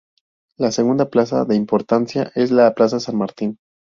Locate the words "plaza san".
2.73-3.17